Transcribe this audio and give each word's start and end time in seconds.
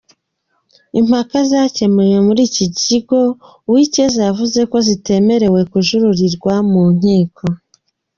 Impaka 0.99 1.37
zakemuwe 1.49 2.17
n’iki 2.27 2.65
kigo, 2.79 3.21
Uwicyeza 3.67 4.19
yavuze 4.27 4.59
ko 4.71 4.77
zitemewe 4.87 5.59
kujuririrwa 5.71 6.53
mu 6.71 6.83
nkiko. 6.95 7.43